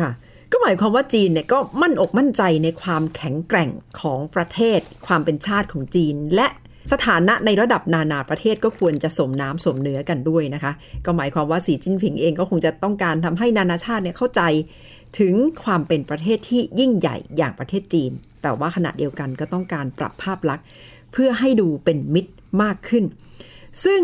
[0.00, 0.10] ค่ะ
[0.52, 6.48] ก็หมายความว่าจีนเนี่ยก็มั่นอกมั่นใจในความแข็งแกร่งของประเทศ ความเป็นชาติของจีน และ
[6.92, 10.72] สถานะในระดับนานาประเทศก็ควรจะสมน้ำสมเนื้อกันด้วยนะคะ
[11.04, 14.42] ก็หมายความว่าสีจิ้นผิงเองก็คงจะต้องการทำให้นานาชาติเนี่ยเข้าใจ
[15.18, 18.10] ถึงความเป็นประเทศที่ยิ่งใหญ่อย่างประเทศจีน
[18.42, 20.66] แต่ว่าขณะเดียวกันก็ต้องการปรับภาพลักษณ์
[21.12, 22.32] เพื่อให้ดูเป็นมิตร
[22.62, 23.04] มากขึ้น
[23.84, 24.00] ซึ่ง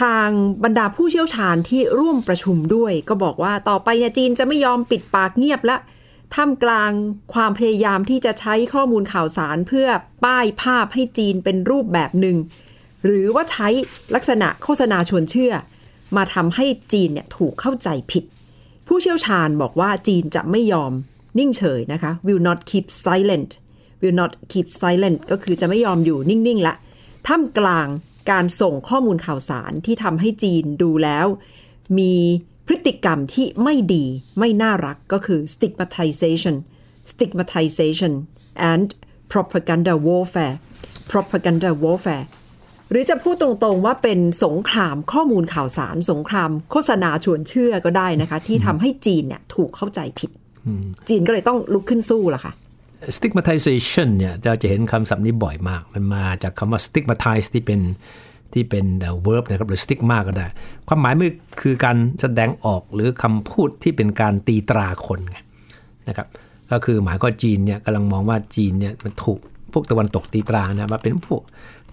[0.00, 0.28] ทาง
[0.64, 5.76] บรรดาผู้เชี่ยวชาญที่ร่วมประชุมด้วย ก็บอกว่าต่อไปเนี่ยจีนจะไม่ยอมปิดปากเงียบและ
[6.34, 6.90] ท่ามกลาง
[7.34, 9.88] ความพยายามที่จะใช้ข้อมูลข่าวสารเพื่อ
[10.24, 12.36] ป้ายภาพให้จีนเป็นรูปแบบหนึ่ง
[13.04, 13.68] หรือว่าใช้
[14.14, 15.52] ลักษณะโฆษณาชวนเชื่อ
[16.16, 18.24] มาทำให้จีนเนี่ยถูกเข้าใจผิด
[18.86, 20.92] ผู้เชี่ยวชาญบอกว่าจีนจะไม่ยอม
[21.38, 23.50] นิ่งเฉยนะคะ will not keep silent
[24.00, 26.74] will not keep silent ก็คือจะไม่ยอมอยู่นิ่งๆละ
[27.26, 27.88] ท่ามกลาง
[28.30, 31.26] การส่งข้อมูลข่าวสารที่ทำให้จีนดูแล้ว
[31.98, 32.14] มี
[32.66, 34.04] พฤติกรรมที่ไม่ดี
[34.38, 36.56] ไม่น่ารักก็คือ stigmatization
[37.10, 38.12] stigmatization
[38.70, 38.86] and
[39.32, 40.56] propaganda warfare
[41.10, 42.26] propaganda warfare
[42.90, 50.30] หรือจะพูดตรงๆว่าเป็นสงครามข้อมูลข่าวสาร สงครามโฆษณาชวนเชื่อก็ได้นะคะ ที่ทำให้จีนเนี่ยถูกเข้าใจผิด
[51.08, 52.52] จีนก็เลยต้องลุกขึ้นสู้ล่ะค่ะ
[53.16, 57.80] stigmatization เนี่ยเราจะเห็นคำศัพท์นี้บ่อยมาก มันมาจากคำว่า stigmatize ที่เป็น
[58.52, 60.46] ที่เป็นเอ่อ verb นะครับหรือ stigma ก็ได้
[60.88, 65.20] ความหมายมันคือการแสดงออกหรือคำพูดที่เป็นการตีตราคน
[66.08, 66.26] นะครับ
[66.70, 69.38] ก็คือหมายก็จีนเนี่ยกำลังมองว่าจีนเนี่ยมันถูก
[69.72, 71.42] พวกตะวันตกตีตรานะว่าเป็นพวก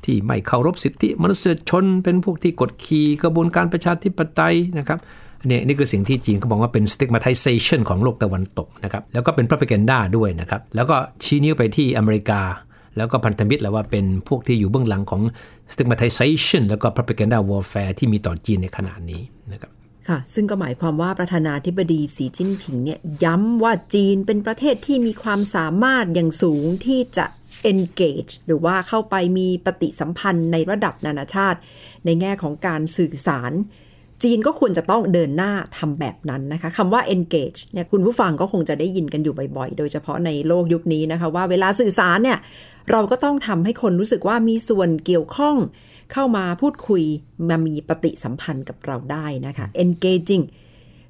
[0.06, 5.00] ที่ไม่เคารพสิทธิมนุษยชน เป็นพวกที่กดขี่กระบวนการประชาธิปไตยนะครับ
[5.46, 12.42] นนี้นี่คือสิ่งที่จีนเขาบอกว่าเป็น stigmatization ของโลกตะวันตกนะครับแล้วก็เป็น propaganda ด้วยนะครับแล้วก็ชี้นิ้วไปที่อเมริกา
[12.98, 15.22] แล้วก็พันธมิตรแล้วว่าเป็นพวกที่อยู่เบื้องหลังของ
[15.74, 19.22] stigmatization แล้วก็ propaganda warfare ที่มีต่อจีนในขณะนี้
[19.54, 19.72] นะครับ
[20.08, 27.26] ค่ะ ซึ่งก็หมายความว่าประธานาธิบดีสีจิ้นผิงเนี่ยย้ำว่าจีนเป็นประเทศที่มีความสามารถอย่างสูงที่จะ
[27.72, 31.60] engage หรือว่าเข้าไปมีปฏิสัมพันธ์ในระดับนานาชาติ
[32.06, 33.52] ในแง่ของการสื่อสาร
[34.24, 42.38] จีนก็ควรจะต้องเดินหน้าทำแบบนั้นนะคะคำว่า engage เนี่ยคุณผู้ฟังก็คงจะได้ยินกันอยู่บ่อยๆ โดยเฉพาะในโลกยุคนี้นะคะ ว่าเวลาสื่อสารเนี่ย
[42.92, 45.56] เราก็ต้องทำให้คนรู้สึกว่ามีส่วนเกี่ยวข้อง
[46.14, 47.04] เข้ามาพูดคุย
[47.50, 50.44] มามีปฏิสัมพันธ์กับเราได้นะคะ engaging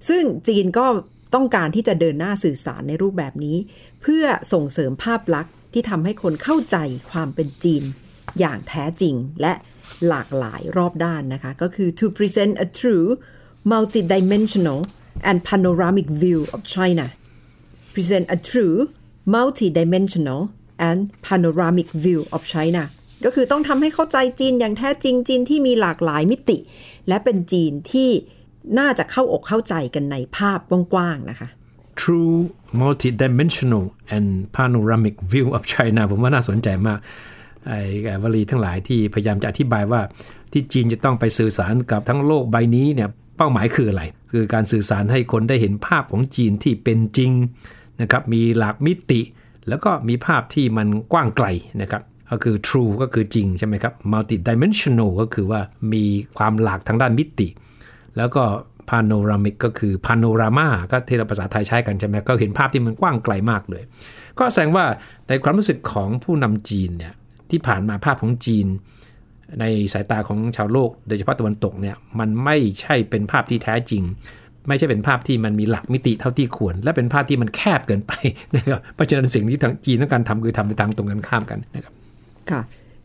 [0.09, 0.85] ซึ่งจีนก็
[1.33, 3.57] ต้องการที่จะเดินหน้าสื่อสารในรูปแบบนี้
[4.01, 6.77] เพื่อส่งเสริมภาพลักษณ์ที่ทำให้คนเข้าใจ
[7.11, 7.83] ความเป็นจีน
[8.39, 9.53] อย่างแท้จริง และ
[10.09, 13.07] หลากหลายรอบด้านนะคะ ก็คือ to present a true
[13.71, 14.79] multidimensional
[15.29, 17.05] and panoramic view of China
[17.93, 18.77] present a true
[19.35, 20.41] multidimensional
[20.87, 22.83] and panoramic view of China
[23.25, 26.57] ก็คือต้องทำให้เข้าใจจีนอย่างแท้จริงจีนที่มีหลากหลายมิติ
[27.07, 28.09] และเป็นจีนที่
[28.79, 31.49] น่าจะเข้าอกเข้าใจกันในภาพกว้างๆนะคะ
[32.01, 32.37] True
[32.81, 34.27] multi-dimensional and
[34.57, 36.99] panoramic view of China ผมว่าน่าสนใจมาก
[37.67, 37.79] ไอ้
[38.23, 40.01] วลีทั้งหลายที่พยายามจะอธิบายว่า
[40.51, 47.31] ที่จีนจะต้องไปสื่อสารกับทั้งโลกใบนี้เนี่ยเป้าหมายคืออะไร คือการสื่อสารให้คนได้เห็นภาพของจีนที่เป็นจริง
[48.01, 49.21] นะครับมีหลากมิติ
[49.69, 51.47] แล้วก็มีภาพที่มันกว้างไกล
[51.81, 55.61] นะครับก็คือ true ก็คือจริงใช่ไหมครับ multi dimensional ก็คือว่า
[55.93, 56.03] มี
[56.37, 57.47] ความหลากทางด้านมิติ
[58.17, 58.43] แล้วก็
[58.89, 63.83] panoramic ก็คือ panorama ก็ที่เราภาษาไทยใช้กันใช่ไหมก็เห็นภาพที่มันกว้างไกลมากเลย
[64.39, 64.85] ก็แสดงว่า
[65.27, 67.13] ในความรู้สึกของผู้นำจีนเนี่ย
[67.53, 68.67] ที่ผ่านมาภาพของจีน
[69.59, 74.03] ในสายตาของชาวโลก โดยเฉพาะตะวันตกเนี่ยมันไม่ใช่เป็นภาพที่แท้จริง
[74.67, 78.13] ไม่ใช่เป็นภาพที่มันมีหลักมิติเท่าที่ควร และเป็นภาพที่มันแคบเกินไป
[78.55, 81.93] นะครับเพราะฉะนั้นสิ่งที่ทางจีนต้องการทำคือทำในทางตรงกันข้ามกันนะครับ
[82.49, 82.61] ค่ะ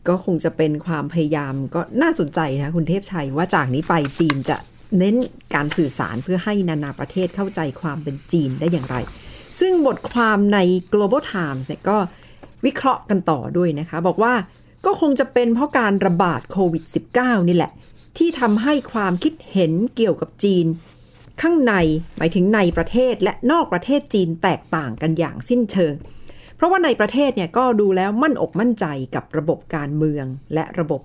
[0.07, 4.57] ก็คงจะเป็นความพยายามก็น่าสนใจนะคุณเทพชัยว่าจากนี้ไปจีนจะ
[4.99, 5.15] เน้น
[5.55, 8.95] การสื่อสารเพื่อให้นานาประเทศเข้าใจความเป็นจีนได้อย่างไร
[9.59, 10.59] ซึ่งบทความใน
[10.93, 11.97] global times เนี่ยก็
[12.65, 14.33] วิเคราะห์กันต่อด้วยนะคะ บอกว่า
[14.85, 16.83] ก็คงจะเป็นเพราะการระบาดโควิด
[17.15, 17.71] -19 นี่แหละ
[18.17, 20.65] ที่ทำให้ความคิดเห็นเกี่ยวกับจีน
[21.41, 21.73] ข้างใน
[22.17, 25.93] หมายถึงในประเทศและนอกประเทศจีนแตกต่างกันอย่างสิ้นเชิง
[26.55, 31.01] เพราะว่าในประเทศเนี่ยก็ดูแล้วมั่นอกมั่นใจกับระบบการเมืองและระบบ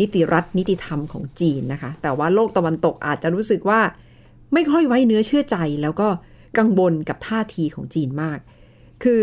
[0.00, 3.80] นิติรัฐนิติธรรมของจีนนะคะ แต่ว่าโลกตะวันตกอาจจะรู้สึกว่า
[4.52, 6.08] ไม่ค่อยไว้เนื้อเชื่อใจแล้วก็
[6.58, 8.38] กังวลกับท่าทีของจีนมาก
[9.02, 9.22] คือ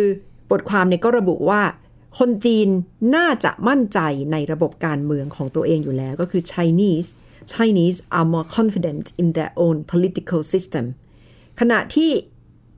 [0.52, 1.62] บทความเนี่ยก็ระบุว่า
[2.20, 2.68] คนจีน
[3.16, 4.00] น่าจะมั่นใจ
[4.32, 7.08] ในระบบการเมืองของตัวเองอยู่แล้วก็คือ Chinese
[7.54, 10.86] Chinese are more confident in their own political system
[11.60, 12.12] ขณะที่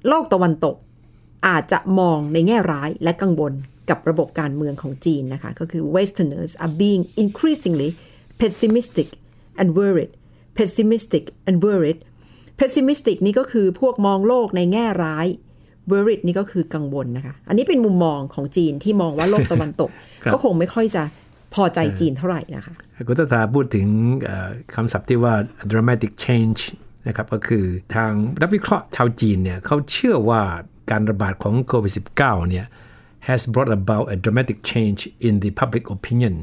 [0.08, 0.75] โลกตะวันตก
[1.47, 3.53] อาจจะมองในแง่ร้ายและกังวล
[3.89, 7.89] กับระบบการเมืองของจีนนะคะ ก็คือ Westerners are being increasingly
[8.41, 9.10] pessimistic
[9.60, 10.12] and worried
[10.58, 11.99] pessimistic and worried
[12.60, 15.27] pessimistic นี่ก็คือพวกมองโลกในแง่ร้าย
[15.91, 19.91] worried นี่ก็คือกังวลนะคะ อันนี้เป็นมุมมองของจีนที่มองว่าโลกตะวันตก
[20.23, 21.04] ครับก็คงไม่ค่อยจะ
[21.54, 22.73] พอใจจีนเท่าไหร่นะคะ
[23.08, 23.88] คุณตาตาพูดถึง
[24.23, 25.34] เอ่อคำศัพท์ที่ว่า
[25.71, 26.62] dramatic change
[27.08, 30.41] นะครับก็คือทางนักวิเคราะห์ชาวจีนเนี่ยเขาเชื่อว่า
[30.91, 32.65] การระบาดของโควิด -19 เนี่ย
[33.28, 36.36] has brought about a dramatic change in the public opinion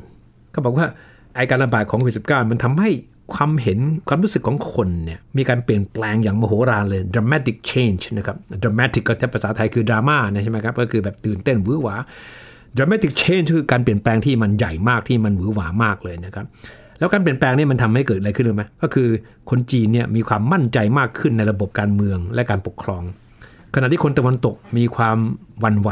[0.51, 0.87] เขาบอกว่า
[1.35, 2.91] ไอการระบาดของโควิด -19 มันทำให้
[3.35, 11.97] ความเห็นความรู้สึกของคนเนี่ยมีการเปลี่ยนแปลงอย่างมโหฬารเลย dramatic change นะครับ dramatic ก็ถ้าภาษาไทยคือดราม่านะใช่ไหมครับ ก็คือแบบตื่นเต้นวือหวา
[12.77, 16.47] dramatic change คือการเปลี่ยนแปลงที่มันใหญ่มากที่มันหวือหวามากเลยนะครับ
[16.99, 19.09] แล้วการเปลี่ยนแปลงนี่มันทำให้เกิดอะไรขึ้นรู้ไหมก็คือ
[19.51, 23.03] คนจีนเนี่ยมีความมั่นใจมากขึ้นในระบบการเมืองและการปกครอง
[23.75, 25.19] ขณะที่คนตะวันตกมีความ
[25.61, 25.91] หวั่นไหว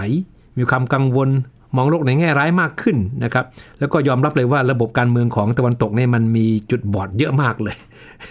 [0.58, 1.28] มีความกังวล
[1.76, 3.44] มองโลกในแง่ร้ายมากขึ้นนะครับ
[3.80, 7.76] แล้วก็ยอมรับเลยว่าระบบการเมืองของตะวันตกเนี่ยมันมีจุดบอดเยอะมากเลย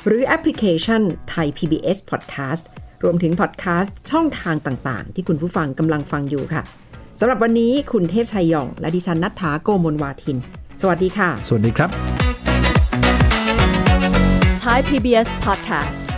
[0.06, 1.02] หรือแอปพลิเคชัน
[1.34, 2.62] Thai PBS Podcast
[3.02, 6.62] รวมถึงพอดแคสต์ช่องทางต่าง ๆ ที่คุณผู้ฟังกำลังฟังอยู่ค่ะ
[7.20, 10.36] สำหรับวันนี้คุณเทพชัยหย่องและดิฉันนัทธาโกมลวาทิน
[10.80, 11.90] สวัสดีค่ะ สวัสดีครับ
[14.64, 16.17] Thai PBS podcast.